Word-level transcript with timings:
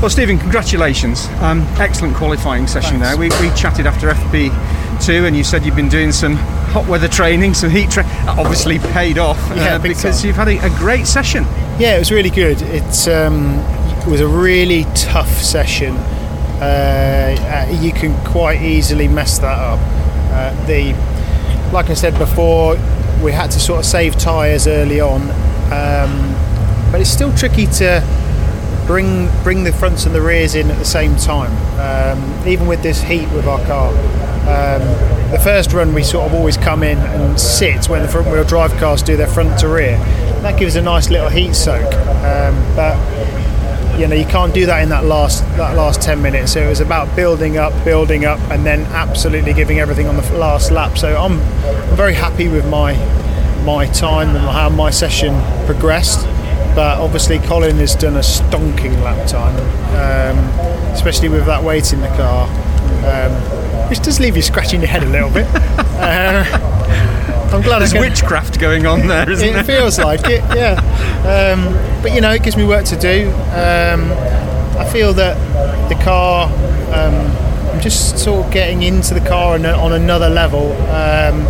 Well, 0.00 0.08
Stephen, 0.10 0.38
congratulations. 0.38 1.26
Um, 1.40 1.62
excellent 1.76 2.14
qualifying 2.14 2.68
session 2.68 3.00
Thanks. 3.00 3.08
there. 3.08 3.40
We, 3.42 3.48
we 3.48 3.54
chatted 3.56 3.84
after 3.84 4.08
FP2 4.08 5.26
and 5.26 5.36
you 5.36 5.42
said 5.42 5.64
you've 5.66 5.74
been 5.74 5.88
doing 5.88 6.12
some 6.12 6.36
hot 6.36 6.86
weather 6.86 7.08
training, 7.08 7.54
some 7.54 7.68
heat 7.70 7.90
training. 7.90 8.12
Obviously 8.28 8.78
paid 8.78 9.18
off 9.18 9.38
uh, 9.50 9.54
Yeah, 9.56 9.78
because 9.78 10.20
time. 10.20 10.26
you've 10.28 10.36
had 10.36 10.48
a, 10.48 10.58
a 10.64 10.70
great 10.78 11.04
session. 11.08 11.42
Yeah, 11.80 11.96
it 11.96 11.98
was 11.98 12.12
really 12.12 12.30
good. 12.30 12.62
It's 12.62 13.08
um, 13.08 13.56
it 14.00 14.06
was 14.06 14.20
a 14.20 14.28
really 14.28 14.84
tough 14.94 15.42
session. 15.42 15.96
Uh, 16.60 17.66
uh, 17.68 17.80
you 17.80 17.90
can 17.92 18.16
quite 18.24 18.62
easily 18.62 19.08
mess 19.08 19.38
that 19.40 19.58
up. 19.58 19.80
Uh, 20.32 20.66
the 20.66 20.92
like 21.72 21.90
I 21.90 21.94
said 21.94 22.16
before, 22.18 22.76
we 23.20 23.32
had 23.32 23.50
to 23.50 23.58
sort 23.58 23.80
of 23.80 23.84
save 23.84 24.16
tyres 24.16 24.68
early 24.68 25.00
on, 25.00 25.22
um, 25.72 26.92
but 26.92 27.00
it's 27.00 27.10
still 27.10 27.34
tricky 27.36 27.66
to 27.66 28.00
bring 28.86 29.28
bring 29.42 29.64
the 29.64 29.72
fronts 29.72 30.06
and 30.06 30.14
the 30.14 30.22
rears 30.22 30.54
in 30.54 30.70
at 30.70 30.78
the 30.78 30.84
same 30.84 31.16
time. 31.16 31.52
Um, 31.78 32.48
even 32.48 32.66
with 32.66 32.82
this 32.82 33.02
heat 33.02 33.28
with 33.30 33.46
our 33.46 33.60
car, 33.66 33.90
um, 34.48 34.82
the 35.30 35.40
first 35.42 35.72
run 35.72 35.92
we 35.94 36.02
sort 36.02 36.26
of 36.26 36.34
always 36.34 36.56
come 36.56 36.82
in 36.82 36.98
and 36.98 37.38
sit 37.38 37.88
when 37.88 38.02
the 38.02 38.08
front 38.08 38.28
wheel 38.28 38.44
drive 38.44 38.72
cars 38.78 39.02
do 39.02 39.16
their 39.16 39.26
front 39.26 39.58
to 39.60 39.68
rear. 39.68 39.98
That 40.42 40.58
gives 40.58 40.76
a 40.76 40.82
nice 40.82 41.10
little 41.10 41.28
heat 41.28 41.54
soak, 41.54 41.92
um, 42.24 42.54
but 42.74 42.96
you 43.98 44.06
know 44.06 44.14
you 44.14 44.24
can't 44.26 44.54
do 44.54 44.64
that 44.66 44.82
in 44.82 44.88
that 44.90 45.04
last 45.04 45.42
that 45.56 45.76
last 45.76 46.00
10 46.00 46.22
minutes 46.22 46.52
so 46.52 46.62
it 46.62 46.68
was 46.68 46.78
about 46.78 47.14
building 47.16 47.58
up 47.58 47.72
building 47.84 48.24
up 48.24 48.38
and 48.52 48.64
then 48.64 48.82
absolutely 48.92 49.52
giving 49.52 49.80
everything 49.80 50.06
on 50.06 50.16
the 50.16 50.38
last 50.38 50.70
lap 50.70 50.96
so 50.96 51.16
I'm, 51.16 51.32
I'm 51.32 51.96
very 51.96 52.14
happy 52.14 52.46
with 52.46 52.64
my 52.68 52.94
my 53.64 53.86
time 53.86 54.28
and 54.36 54.38
how 54.38 54.68
my 54.68 54.90
session 54.90 55.34
progressed 55.66 56.24
but 56.74 56.98
obviously 57.00 57.38
Colin 57.40 57.76
has 57.76 57.94
done 57.94 58.16
a 58.16 58.20
stonking 58.20 59.00
lap 59.02 59.26
time 59.26 59.56
um, 59.96 60.38
especially 60.92 61.28
with 61.28 61.46
that 61.46 61.62
weight 61.62 61.92
in 61.92 62.00
the 62.00 62.08
car 62.08 62.46
um, 63.06 63.32
which 63.88 64.00
does 64.00 64.20
leave 64.20 64.36
you 64.36 64.42
scratching 64.42 64.80
your 64.80 64.88
head 64.88 65.02
a 65.02 65.06
little 65.06 65.30
bit 65.30 65.46
uh, 65.54 66.44
I'm 67.52 67.62
glad 67.62 67.78
There's 67.80 67.94
witchcraft 67.94 68.60
going 68.60 68.86
on 68.86 69.06
there, 69.06 69.28
isn't 69.30 69.48
it 69.48 69.52
there? 69.52 69.64
feels 69.64 69.98
like 69.98 70.20
it, 70.24 70.42
yeah. 70.54 70.74
Um, 71.24 71.72
but 72.02 72.12
you 72.14 72.20
know, 72.20 72.30
it 72.32 72.42
gives 72.42 72.58
me 72.58 72.66
work 72.66 72.84
to 72.86 72.96
do. 72.98 73.30
Um, 73.56 74.12
I 74.78 74.86
feel 74.92 75.14
that 75.14 75.34
the 75.88 75.94
car, 76.04 76.44
um, 76.92 77.14
I'm 77.72 77.80
just 77.80 78.18
sort 78.18 78.44
of 78.44 78.52
getting 78.52 78.82
into 78.82 79.14
the 79.14 79.20
car 79.26 79.54
on, 79.54 79.64
on 79.64 79.94
another 79.94 80.28
level 80.28 80.72
um, 80.90 81.40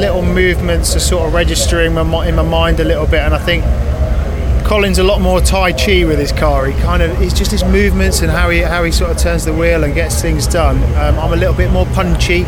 little 0.00 0.22
movements 0.22 0.96
are 0.96 1.00
sort 1.00 1.26
of 1.26 1.34
registering 1.34 1.94
in 1.96 2.06
my 2.06 2.42
mind 2.42 2.80
a 2.80 2.84
little 2.84 3.06
bit, 3.06 3.20
and 3.20 3.34
I 3.34 3.38
think. 3.38 3.64
Colin's 4.70 5.00
a 5.00 5.02
lot 5.02 5.20
more 5.20 5.40
Tai 5.40 5.72
Chi 5.72 6.04
with 6.04 6.20
his 6.20 6.30
car. 6.30 6.66
He 6.66 6.80
kind 6.80 7.02
of 7.02 7.20
it's 7.20 7.34
just 7.36 7.50
his 7.50 7.64
movements 7.64 8.20
and 8.20 8.30
how 8.30 8.50
he 8.50 8.60
how 8.60 8.84
he 8.84 8.92
sort 8.92 9.10
of 9.10 9.18
turns 9.18 9.44
the 9.44 9.52
wheel 9.52 9.82
and 9.82 9.92
gets 9.94 10.22
things 10.22 10.46
done. 10.46 10.76
Um, 10.94 11.18
I'm 11.18 11.32
a 11.32 11.36
little 11.36 11.56
bit 11.56 11.72
more 11.72 11.86
punchy, 11.86 12.44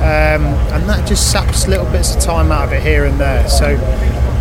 um, 0.00 0.46
and 0.72 0.88
that 0.88 1.06
just 1.06 1.30
saps 1.30 1.68
little 1.68 1.84
bits 1.92 2.14
of 2.14 2.22
time 2.22 2.50
out 2.50 2.68
of 2.68 2.72
it 2.72 2.82
here 2.82 3.04
and 3.04 3.20
there. 3.20 3.46
So, 3.46 3.72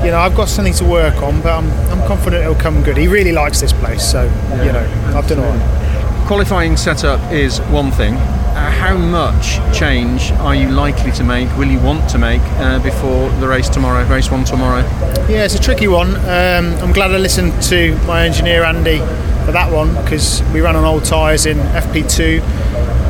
you 0.01 0.11
know, 0.11 0.19
I've 0.19 0.33
got 0.33 0.47
something 0.47 0.75
to 0.75 0.85
work 0.85 1.21
on, 1.21 1.41
but 1.41 1.51
I'm, 1.57 1.69
I'm 1.91 2.07
confident 2.07 2.43
it'll 2.43 2.55
come 2.55 2.81
good. 2.83 2.95
He 2.95 3.09
really 3.09 3.33
likes 3.33 3.59
this 3.59 3.73
place, 3.73 4.09
so 4.09 4.23
you 4.63 4.71
know, 4.71 5.13
I've 5.13 5.27
done 5.27 5.39
all 5.39 5.49
right. 5.49 6.27
Qualifying 6.27 6.77
setup 6.77 7.19
is 7.33 7.59
one 7.63 7.91
thing. 7.91 8.15
Uh, 8.55 8.71
how 8.71 8.97
much 8.97 9.57
change 9.77 10.31
are 10.31 10.55
you 10.55 10.69
likely 10.69 11.11
to 11.11 11.23
make, 11.25 11.49
will 11.57 11.67
you 11.67 11.79
want 11.79 12.09
to 12.09 12.17
make 12.17 12.41
uh, 12.57 12.79
before 12.79 13.29
the 13.41 13.47
race 13.47 13.67
tomorrow, 13.67 14.07
race 14.07 14.31
one 14.31 14.45
tomorrow? 14.45 14.79
Yeah, 15.27 15.43
it's 15.43 15.55
a 15.55 15.59
tricky 15.59 15.89
one. 15.89 16.15
Um, 16.15 16.73
I'm 16.81 16.93
glad 16.93 17.11
I 17.11 17.17
listened 17.17 17.61
to 17.63 17.97
my 18.07 18.25
engineer 18.25 18.63
Andy 18.63 18.99
for 19.45 19.51
that 19.51 19.69
one 19.71 19.93
because 20.03 20.41
we 20.53 20.61
ran 20.61 20.77
on 20.77 20.85
old 20.85 21.03
tyres 21.03 21.45
in 21.45 21.57
FP2 21.57 22.39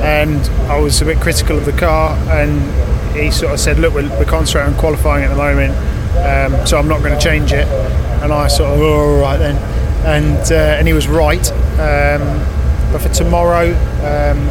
and 0.01 0.41
I 0.69 0.79
was 0.79 1.01
a 1.03 1.05
bit 1.05 1.19
critical 1.21 1.59
of 1.59 1.66
the 1.66 1.73
car 1.73 2.17
and 2.31 3.16
he 3.16 3.29
sort 3.29 3.53
of 3.53 3.59
said, 3.59 3.77
look, 3.77 3.94
we're, 3.94 4.09
we're 4.17 4.25
concentrating 4.25 4.73
on 4.73 4.79
qualifying 4.79 5.23
at 5.23 5.29
the 5.29 5.35
moment 5.35 5.75
um, 6.17 6.66
so 6.66 6.79
I'm 6.79 6.88
not 6.88 7.03
going 7.03 7.13
to 7.13 7.23
change 7.23 7.53
it. 7.53 7.67
And 8.23 8.33
I 8.33 8.47
sort 8.47 8.72
of, 8.73 8.79
oh, 8.79 8.94
all 8.94 9.22
right 9.22 9.38
then. 9.38 9.57
And, 10.06 10.51
uh, 10.51 10.56
and 10.56 10.88
he 10.88 10.94
was 10.94 11.07
right. 11.07 11.51
Um, 11.79 12.54
but 12.95 13.01
for 13.01 13.13
tomorrow, 13.13 13.73
um, 14.06 14.45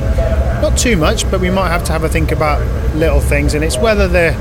not 0.60 0.76
too 0.76 0.98
much, 0.98 1.30
but 1.30 1.40
we 1.40 1.48
might 1.48 1.70
have 1.70 1.82
to 1.84 1.92
have 1.92 2.04
a 2.04 2.10
think 2.10 2.30
about 2.30 2.60
little 2.94 3.18
things, 3.20 3.54
and 3.54 3.64
it's 3.64 3.78
whether 3.78 4.06
the 4.06 4.34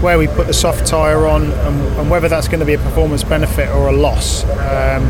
where 0.00 0.16
we 0.16 0.28
put 0.28 0.46
the 0.46 0.54
soft 0.54 0.86
tyre 0.86 1.26
on, 1.26 1.42
and, 1.42 1.82
and 1.98 2.10
whether 2.10 2.26
that's 2.26 2.48
going 2.48 2.60
to 2.60 2.64
be 2.64 2.72
a 2.72 2.78
performance 2.78 3.22
benefit 3.22 3.68
or 3.68 3.88
a 3.88 3.92
loss. 3.92 4.44
Um, 4.44 5.04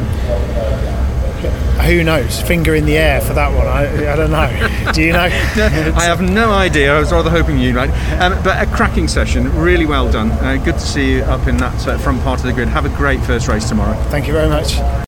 who 1.86 2.02
knows? 2.02 2.42
Finger 2.42 2.74
in 2.74 2.86
the 2.86 2.98
air 2.98 3.20
for 3.20 3.34
that 3.34 3.56
one. 3.56 3.68
I, 3.68 4.12
I 4.12 4.16
don't 4.16 4.32
know. 4.32 4.92
Do 4.94 5.00
you 5.00 5.12
know? 5.12 5.20
I 5.28 6.02
have 6.02 6.20
no 6.20 6.50
idea. 6.50 6.92
I 6.92 6.98
was 6.98 7.12
rather 7.12 7.30
hoping 7.30 7.56
you 7.56 7.72
might. 7.72 7.90
Um, 8.20 8.32
but 8.42 8.60
a 8.60 8.66
cracking 8.74 9.06
session, 9.06 9.56
really 9.56 9.86
well 9.86 10.10
done. 10.10 10.32
Uh, 10.32 10.56
good 10.56 10.74
to 10.74 10.80
see 10.80 11.12
you 11.12 11.22
up 11.22 11.46
in 11.46 11.56
that 11.58 11.86
uh, 11.86 11.98
front 11.98 12.20
part 12.22 12.40
of 12.40 12.46
the 12.46 12.52
grid. 12.52 12.66
Have 12.66 12.84
a 12.84 12.96
great 12.96 13.20
first 13.20 13.46
race 13.46 13.68
tomorrow. 13.68 13.94
Thank 14.10 14.26
you 14.26 14.32
very 14.32 14.48
much. 14.48 14.74